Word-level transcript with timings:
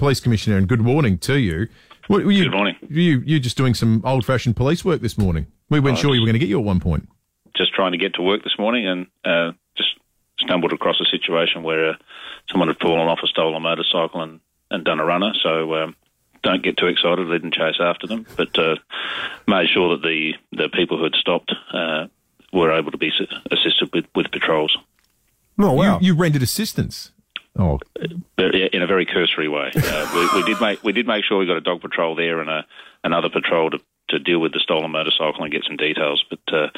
Police 0.00 0.18
Commissioner, 0.18 0.56
and 0.56 0.66
good 0.66 0.80
morning 0.80 1.18
to 1.18 1.38
you. 1.38 1.68
What, 2.08 2.24
you 2.24 2.44
good 2.44 2.52
morning. 2.52 2.74
You 2.88 3.22
you 3.24 3.38
just 3.38 3.58
doing 3.58 3.74
some 3.74 4.00
old 4.02 4.24
fashioned 4.24 4.56
police 4.56 4.82
work 4.82 5.02
this 5.02 5.18
morning? 5.18 5.46
We 5.68 5.78
weren't 5.78 5.98
sure 5.98 6.14
you 6.14 6.22
were 6.22 6.26
going 6.26 6.40
to 6.40 6.40
get 6.40 6.48
you 6.48 6.58
at 6.58 6.64
one 6.64 6.80
point. 6.80 7.06
Just 7.54 7.74
trying 7.74 7.92
to 7.92 7.98
get 7.98 8.14
to 8.14 8.22
work 8.22 8.42
this 8.42 8.58
morning, 8.58 8.88
and 8.88 9.06
uh, 9.26 9.52
just 9.76 9.90
stumbled 10.38 10.72
across 10.72 10.98
a 11.02 11.04
situation 11.04 11.62
where 11.62 11.90
uh, 11.90 11.94
someone 12.50 12.68
had 12.68 12.78
fallen 12.78 13.08
off 13.08 13.18
a 13.22 13.26
stolen 13.26 13.62
motorcycle 13.62 14.22
and, 14.22 14.40
and 14.70 14.86
done 14.86 15.00
a 15.00 15.04
runner. 15.04 15.32
So 15.42 15.74
um, 15.74 15.96
don't 16.42 16.62
get 16.62 16.78
too 16.78 16.86
excited. 16.86 17.28
I 17.28 17.32
didn't 17.32 17.52
chase 17.52 17.76
after 17.78 18.06
them, 18.06 18.26
but 18.38 18.58
uh, 18.58 18.76
made 19.46 19.68
sure 19.68 19.96
that 19.96 20.02
the, 20.02 20.32
the 20.52 20.70
people 20.70 20.96
who 20.96 21.04
had 21.04 21.14
stopped 21.14 21.52
uh, 21.74 22.06
were 22.54 22.72
able 22.72 22.90
to 22.90 22.98
be 22.98 23.12
assisted 23.50 23.90
with, 23.92 24.06
with 24.14 24.30
patrols. 24.32 24.74
Oh 25.58 25.72
wow! 25.72 25.98
You, 26.00 26.14
you 26.14 26.18
rendered 26.18 26.42
assistance. 26.42 27.12
Oh, 27.60 27.78
in 28.38 28.82
a 28.82 28.86
very 28.86 29.04
cursory 29.04 29.48
way. 29.48 29.70
Uh, 29.76 30.10
we, 30.14 30.40
we, 30.40 30.46
did 30.46 30.60
make 30.60 30.82
we 30.82 30.92
did 30.92 31.06
make 31.06 31.24
sure 31.24 31.36
we 31.36 31.44
got 31.44 31.58
a 31.58 31.60
dog 31.60 31.82
patrol 31.82 32.14
there 32.14 32.40
and 32.40 32.48
a, 32.48 32.64
another 33.04 33.28
patrol 33.28 33.70
to, 33.70 33.78
to 34.08 34.18
deal 34.18 34.38
with 34.38 34.52
the 34.52 34.60
stolen 34.60 34.90
motorcycle 34.90 35.42
and 35.42 35.52
get 35.52 35.64
some 35.64 35.76
details. 35.76 36.24
But 36.30 36.54
uh, 36.54 36.68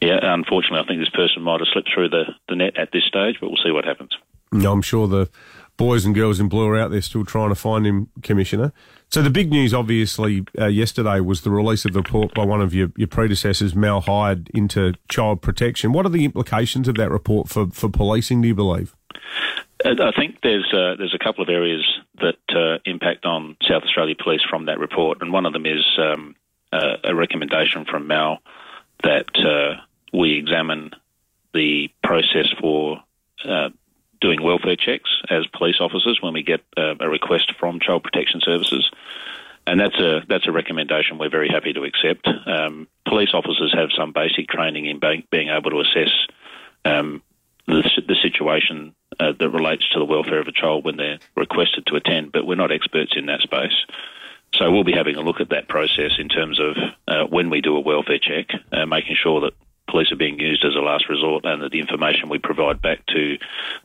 yeah, 0.00 0.18
unfortunately, 0.22 0.80
I 0.80 0.86
think 0.86 1.00
this 1.00 1.08
person 1.10 1.42
might 1.42 1.60
have 1.60 1.68
slipped 1.72 1.90
through 1.94 2.08
the, 2.08 2.24
the 2.48 2.56
net 2.56 2.76
at 2.76 2.90
this 2.92 3.04
stage. 3.04 3.36
But 3.40 3.48
we'll 3.48 3.62
see 3.62 3.70
what 3.70 3.84
happens. 3.84 4.10
No, 4.50 4.72
I'm 4.72 4.82
sure 4.82 5.06
the 5.06 5.30
boys 5.76 6.04
and 6.04 6.14
girls 6.16 6.40
in 6.40 6.48
blue 6.48 6.66
are 6.66 6.76
out 6.76 6.90
there 6.90 7.00
still 7.00 7.24
trying 7.24 7.50
to 7.50 7.54
find 7.54 7.86
him, 7.86 8.08
Commissioner. 8.22 8.72
So 9.10 9.22
the 9.22 9.30
big 9.30 9.50
news, 9.50 9.72
obviously, 9.72 10.44
uh, 10.58 10.66
yesterday 10.66 11.20
was 11.20 11.42
the 11.42 11.50
release 11.50 11.84
of 11.84 11.92
the 11.92 12.00
report 12.00 12.34
by 12.34 12.44
one 12.44 12.60
of 12.60 12.74
your, 12.74 12.90
your 12.96 13.08
predecessors, 13.08 13.74
Mal 13.74 14.00
Hyde, 14.00 14.50
into 14.52 14.94
child 15.08 15.42
protection. 15.42 15.92
What 15.92 16.06
are 16.06 16.10
the 16.10 16.24
implications 16.24 16.88
of 16.88 16.96
that 16.96 17.10
report 17.10 17.48
for, 17.48 17.68
for 17.70 17.88
policing, 17.88 18.42
do 18.42 18.48
you 18.48 18.54
believe? 18.54 18.96
Uh, 19.84 19.94
I 20.00 20.12
think 20.12 20.38
there's 20.42 20.66
uh, 20.72 20.96
there's 20.98 21.14
a 21.14 21.24
couple 21.24 21.42
of 21.42 21.48
areas 21.48 21.86
that 22.20 22.38
uh, 22.50 22.78
impact 22.84 23.24
on 23.24 23.56
South 23.62 23.82
Australia 23.84 24.14
Police 24.20 24.42
from 24.48 24.66
that 24.66 24.78
report, 24.78 25.18
and 25.20 25.32
one 25.32 25.46
of 25.46 25.52
them 25.52 25.66
is 25.66 25.84
um, 25.98 26.34
uh, 26.72 26.96
a 27.04 27.14
recommendation 27.14 27.84
from 27.84 28.06
Mal 28.06 28.38
that 29.04 29.28
uh, 29.38 29.80
we 30.12 30.36
examine 30.36 30.90
the 31.54 31.90
process 32.02 32.48
for 32.60 33.02
doing 34.20 34.42
welfare 34.42 34.76
checks 34.76 35.10
as 35.30 35.46
police 35.46 35.76
officers 35.80 36.18
when 36.20 36.32
we 36.32 36.42
get 36.42 36.60
uh, 36.76 36.94
a 37.00 37.08
request 37.08 37.52
from 37.58 37.80
Child 37.80 38.02
Protection 38.02 38.40
Services. 38.42 38.90
And 39.66 39.78
that's 39.78 39.98
a 39.98 40.22
that's 40.26 40.48
a 40.48 40.52
recommendation 40.52 41.18
we're 41.18 41.30
very 41.30 41.48
happy 41.48 41.72
to 41.74 41.84
accept. 41.84 42.26
Um, 42.26 42.88
police 43.06 43.30
officers 43.34 43.72
have 43.74 43.90
some 43.96 44.12
basic 44.12 44.48
training 44.48 44.86
in 44.86 44.98
being, 44.98 45.24
being 45.30 45.50
able 45.50 45.70
to 45.70 45.80
assess 45.80 46.12
um, 46.86 47.22
the, 47.66 47.82
the, 48.08 48.16
situation 48.22 48.94
uh, 49.20 49.32
that 49.38 49.50
relates 49.50 49.88
to 49.90 49.98
the 49.98 50.04
welfare 50.04 50.40
of 50.40 50.48
a 50.48 50.52
child 50.52 50.84
when 50.84 50.96
they're 50.96 51.18
requested 51.36 51.86
to 51.86 51.96
attend, 51.96 52.32
but 52.32 52.46
we're 52.46 52.54
not 52.54 52.72
experts 52.72 53.12
in 53.16 53.26
that 53.26 53.40
space. 53.40 53.74
So 54.54 54.70
we'll 54.70 54.84
be 54.84 54.92
having 54.92 55.16
a 55.16 55.20
look 55.20 55.40
at 55.40 55.50
that 55.50 55.68
process 55.68 56.12
in 56.18 56.28
terms 56.28 56.58
of 56.58 56.76
uh, 57.06 57.26
when 57.26 57.50
we 57.50 57.60
do 57.60 57.76
a 57.76 57.80
welfare 57.80 58.18
check, 58.18 58.46
uh, 58.72 58.86
making 58.86 59.16
sure 59.22 59.40
that 59.42 59.52
police 59.88 60.12
are 60.12 60.16
being 60.16 60.38
used 60.38 60.64
as 60.64 60.74
a 60.74 60.80
last 60.80 61.08
resort 61.08 61.44
and 61.44 61.62
that 61.62 61.72
the 61.72 61.80
information 61.80 62.28
we 62.28 62.38
provide 62.38 62.80
back 62.80 63.04
to 63.06 63.38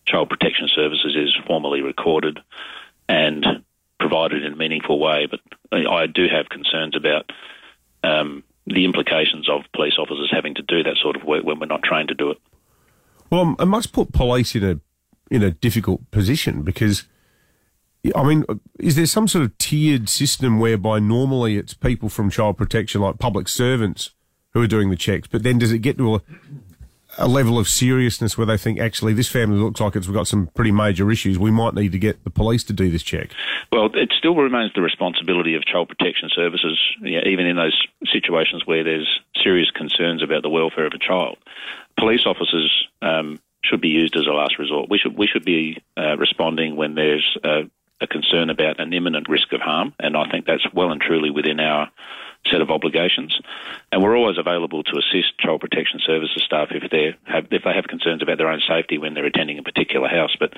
Child 0.05 0.29
Protection 0.29 0.69
Services 0.73 1.15
is 1.15 1.35
formally 1.47 1.81
recorded 1.81 2.39
and 3.09 3.45
provided 3.99 4.43
in 4.43 4.53
a 4.53 4.55
meaningful 4.55 4.99
way. 4.99 5.27
But 5.29 5.39
I 5.71 6.07
do 6.07 6.27
have 6.27 6.49
concerns 6.49 6.95
about 6.95 7.31
um, 8.03 8.43
the 8.67 8.85
implications 8.85 9.49
of 9.49 9.61
police 9.73 9.97
officers 9.97 10.29
having 10.31 10.55
to 10.55 10.61
do 10.61 10.83
that 10.83 10.97
sort 11.01 11.15
of 11.15 11.23
work 11.23 11.43
when 11.43 11.59
we're 11.59 11.65
not 11.65 11.83
trained 11.83 12.09
to 12.09 12.15
do 12.15 12.31
it. 12.31 12.37
Well, 13.29 13.55
I 13.59 13.65
must 13.65 13.93
put 13.93 14.13
police 14.13 14.55
in 14.55 14.63
a 14.63 14.79
in 15.33 15.41
a 15.41 15.49
difficult 15.49 16.09
position 16.11 16.61
because, 16.61 17.05
I 18.15 18.23
mean, 18.23 18.45
is 18.79 18.95
there 18.95 19.07
some 19.07 19.27
sort 19.27 19.45
of 19.45 19.57
tiered 19.57 20.07
system 20.07 20.59
whereby 20.59 20.99
normally 20.99 21.57
it's 21.57 21.73
people 21.73 22.07
from 22.07 22.29
child 22.29 22.55
protection, 22.55 23.01
like 23.01 23.17
public 23.17 23.49
servants, 23.49 24.11
who 24.53 24.61
are 24.61 24.67
doing 24.67 24.89
the 24.89 24.95
checks. 24.95 25.27
But 25.27 25.43
then 25.43 25.57
does 25.57 25.71
it 25.71 25.79
get 25.79 25.97
to 25.97 26.15
a, 26.15 26.21
a 27.17 27.27
level 27.27 27.57
of 27.57 27.67
seriousness 27.67 28.37
where 28.37 28.45
they 28.45 28.57
think 28.57 28.79
actually 28.79 29.13
this 29.13 29.27
family 29.27 29.57
looks 29.57 29.81
like 29.81 29.95
it's 29.95 30.07
got 30.07 30.27
some 30.27 30.47
pretty 30.53 30.71
major 30.71 31.09
issues. 31.11 31.39
We 31.39 31.49
might 31.51 31.73
need 31.73 31.91
to 31.91 31.99
get 31.99 32.23
the 32.23 32.29
police 32.29 32.63
to 32.65 32.73
do 32.73 32.91
this 32.91 33.01
check. 33.03 33.31
Well, 33.71 33.89
it 33.95 34.13
still 34.15 34.35
remains 34.35 34.71
the 34.75 34.81
responsibility 34.81 35.55
of 35.55 35.65
child 35.65 35.89
protection 35.89 36.29
services, 36.33 36.79
even 37.03 37.47
in 37.47 37.55
those 37.55 37.79
situations 38.11 38.63
where 38.65 38.83
there's 38.83 39.19
serious 39.43 39.71
concerns 39.71 40.21
about 40.21 40.43
the 40.43 40.49
welfare 40.49 40.85
of 40.85 40.93
a 40.93 40.99
child. 40.99 41.37
Police 41.97 42.25
officers 42.25 42.87
um, 43.01 43.39
should 43.63 43.81
be 43.81 43.89
used 43.89 44.15
as 44.15 44.25
a 44.25 44.31
last 44.33 44.59
resort. 44.59 44.89
We 44.89 44.97
should 44.97 45.17
we 45.17 45.27
should 45.27 45.45
be 45.45 45.81
uh, 45.97 46.17
responding 46.17 46.75
when 46.75 46.95
there's 46.95 47.37
a, 47.43 47.61
a 48.01 48.07
concern 48.07 48.49
about 48.49 48.79
an 48.79 48.93
imminent 48.93 49.29
risk 49.29 49.53
of 49.53 49.61
harm, 49.61 49.93
and 49.99 50.17
I 50.17 50.29
think 50.29 50.45
that's 50.45 50.65
well 50.73 50.91
and 50.91 51.01
truly 51.01 51.29
within 51.29 51.59
our 51.59 51.89
set 52.51 52.61
of 52.61 52.69
obligations. 52.69 53.39
And 53.91 54.03
we're 54.03 54.17
always 54.17 54.37
available 54.37 54.83
to 54.83 54.97
assist 54.97 55.37
child 55.39 55.61
protection 55.61 55.99
services 56.05 56.43
staff 56.43 56.69
if 56.71 56.89
they 56.91 57.15
have 57.23 57.47
if 57.51 57.63
they 57.63 57.73
have 57.73 57.85
concerns 57.85 58.21
about 58.21 58.37
their 58.37 58.49
own 58.49 58.61
safety 58.67 58.97
when 58.97 59.13
they're 59.13 59.25
attending 59.25 59.59
a 59.59 59.63
particular 59.63 60.07
house. 60.07 60.35
But 60.39 60.53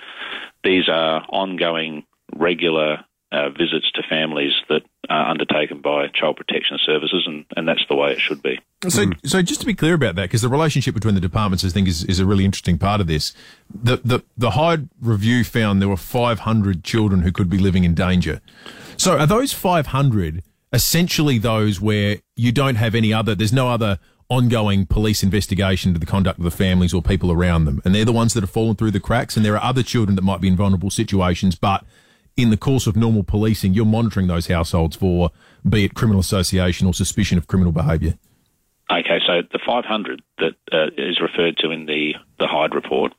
these 0.64 0.90
are 0.90 1.24
ongoing, 1.30 2.06
regular 2.36 3.06
uh, 3.32 3.50
visits 3.50 3.92
to 3.94 4.04
families 4.08 4.54
that 4.70 4.84
are 5.10 5.30
undertaken 5.30 5.82
by 5.82 6.08
child 6.08 6.38
protection 6.38 6.78
services, 6.86 7.24
and, 7.28 7.46
and 7.56 7.68
that's 7.68 7.84
the 7.90 7.96
way 7.96 8.12
it 8.12 8.20
should 8.20 8.42
be. 8.42 8.60
So, 8.88 9.06
mm. 9.06 9.30
so 9.30 9.42
just 9.42 9.60
to 9.62 9.66
be 9.66 9.74
clear 9.74 9.94
about 9.94 10.16
that, 10.16 10.24
because 10.24 10.42
the 10.42 10.50
relationship 10.50 10.94
between 10.94 11.16
the 11.16 11.22
departments, 11.22 11.66
I 11.66 11.70
think, 11.70 11.88
is, 11.88 12.04
is 12.06 12.20
a 12.20 12.26
really 12.26 12.46
interesting 12.46 12.78
part 12.78 13.02
of 13.02 13.08
this. 13.08 13.34
The, 13.74 13.98
the 13.98 14.24
the 14.38 14.52
Hyde 14.52 14.90
review 15.02 15.44
found 15.44 15.82
there 15.82 15.90
were 15.90 15.98
500 15.98 16.84
children 16.84 17.22
who 17.22 17.32
could 17.32 17.50
be 17.50 17.58
living 17.58 17.84
in 17.84 17.94
danger. 17.94 18.42
So, 18.98 19.18
are 19.18 19.28
those 19.28 19.54
500 19.54 20.44
essentially 20.76 21.38
those 21.38 21.80
where 21.80 22.18
you 22.36 22.52
don't 22.52 22.76
have 22.76 22.94
any 22.96 23.14
other, 23.14 23.34
there's 23.34 23.54
no 23.54 23.70
other 23.70 23.98
ongoing 24.30 24.86
police 24.86 25.24
investigation 25.24 25.94
to 25.94 26.00
the 26.00 26.06
conduct 26.06 26.38
of 26.38 26.44
the 26.44 26.52
families 26.52 26.94
or 26.94 27.02
people 27.02 27.32
around 27.32 27.66
them. 27.66 27.82
And 27.86 27.96
they're 27.96 28.06
the 28.06 28.12
ones 28.12 28.34
that 28.34 28.42
have 28.42 28.50
fallen 28.50 28.76
through 28.76 28.92
the 28.92 29.00
cracks. 29.00 29.38
And 29.38 29.46
there 29.46 29.56
are 29.56 29.64
other 29.64 29.84
children 29.84 30.16
that 30.16 30.24
might 30.24 30.42
be 30.42 30.48
in 30.48 30.56
vulnerable 30.56 30.90
situations, 30.90 31.56
but 31.56 31.86
in 32.38 32.50
the 32.50 32.58
course 32.58 32.88
of 32.88 32.96
normal 32.96 33.24
policing, 33.24 33.74
you're 33.74 33.86
monitoring 33.86 34.28
those 34.28 34.48
households 34.48 34.96
for, 34.96 35.32
be 35.68 35.86
it 35.86 35.94
criminal 35.94 36.20
association 36.20 36.86
or 36.86 36.94
suspicion 36.94 37.38
of 37.38 37.48
criminal 37.48 37.72
behaviour. 37.72 38.16
Okay, 38.92 39.20
so 39.26 39.42
the 39.52 39.60
500 39.66 40.22
that 40.38 40.56
uh, 40.72 40.88
is 40.98 41.20
referred 41.20 41.58
to 41.58 41.72
in 41.72 41.86
the, 41.86 42.16
the 42.40 42.48
Hyde 42.48 42.76
report, 42.76 43.14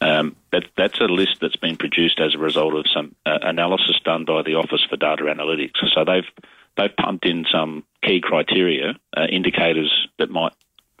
um, 0.00 0.36
that, 0.52 0.64
that's 0.76 1.00
a 1.00 1.04
list 1.04 1.38
that's 1.40 1.56
been 1.56 1.76
produced 1.76 2.18
as 2.20 2.34
a 2.34 2.38
result 2.38 2.74
of 2.74 2.86
some 2.92 3.14
uh, 3.24 3.38
analysis 3.42 4.00
done 4.04 4.24
by 4.24 4.42
the 4.42 4.54
Office 4.54 4.84
for 4.88 4.96
Data 4.96 5.24
Analytics. 5.24 5.94
So 5.94 6.04
they've 6.04 6.46
they've 6.76 6.96
pumped 6.96 7.24
in 7.24 7.46
some 7.50 7.84
key 8.02 8.20
criteria, 8.20 8.94
uh, 9.16 9.26
indicators 9.30 10.08
that 10.18 10.30
might 10.30 10.52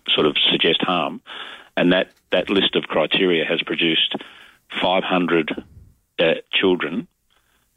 sort 0.08 0.26
of 0.26 0.36
suggest 0.50 0.80
harm, 0.80 1.20
and 1.76 1.92
that, 1.92 2.12
that 2.30 2.48
list 2.48 2.76
of 2.76 2.84
criteria 2.84 3.44
has 3.44 3.62
produced 3.62 4.16
500 4.80 5.64
uh, 6.18 6.34
children 6.50 7.06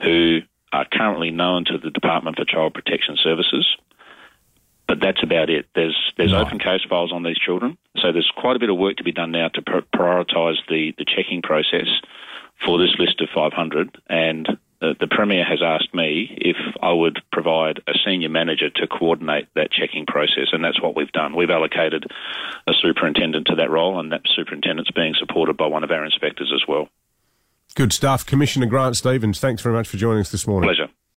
who 0.01 0.39
are 0.71 0.85
currently 0.91 1.31
known 1.31 1.65
to 1.65 1.77
the 1.77 1.89
Department 1.89 2.37
for 2.37 2.45
Child 2.45 2.73
Protection 2.73 3.17
Services. 3.21 3.67
But 4.87 4.99
that's 5.01 5.21
about 5.21 5.49
it. 5.49 5.67
There's 5.75 5.95
there's 6.17 6.33
right. 6.33 6.41
open 6.41 6.57
case 6.57 6.81
files 6.89 7.11
on 7.13 7.23
these 7.23 7.37
children, 7.37 7.77
so 7.97 8.11
there's 8.11 8.31
quite 8.35 8.55
a 8.55 8.59
bit 8.59 8.71
of 8.71 8.77
work 8.77 8.97
to 8.97 9.03
be 9.03 9.11
done 9.11 9.31
now 9.31 9.49
to 9.49 9.61
pr- 9.61 9.95
prioritise 9.95 10.57
the, 10.67 10.93
the 10.97 11.05
checking 11.05 11.43
process 11.43 11.87
for 12.65 12.79
this 12.79 12.95
list 12.97 13.21
of 13.21 13.29
500, 13.33 13.97
and 14.09 14.57
the, 14.81 14.95
the 14.99 15.07
Premier 15.07 15.45
has 15.45 15.61
asked 15.61 15.93
me 15.93 16.35
if 16.41 16.57
I 16.81 16.91
would 16.91 17.21
provide 17.31 17.81
a 17.87 17.93
senior 18.05 18.29
manager 18.29 18.69
to 18.69 18.87
coordinate 18.87 19.47
that 19.55 19.71
checking 19.71 20.05
process, 20.05 20.47
and 20.51 20.63
that's 20.63 20.81
what 20.81 20.95
we've 20.95 21.11
done. 21.11 21.35
We've 21.35 21.49
allocated 21.49 22.05
a 22.67 22.73
superintendent 22.81 23.47
to 23.47 23.55
that 23.55 23.69
role, 23.69 23.99
and 23.99 24.11
that 24.11 24.21
superintendent's 24.35 24.91
being 24.91 25.13
supported 25.19 25.57
by 25.57 25.67
one 25.67 25.83
of 25.83 25.91
our 25.91 26.03
inspectors 26.03 26.51
as 26.53 26.63
well. 26.67 26.89
Good 27.75 27.93
stuff. 27.93 28.25
Commissioner 28.25 28.65
Grant 28.65 28.97
Stevens, 28.97 29.39
thanks 29.39 29.61
very 29.61 29.75
much 29.75 29.87
for 29.87 29.97
joining 29.97 30.21
us 30.21 30.31
this 30.31 30.47
morning. 30.47 30.67
Pleasure. 30.67 30.91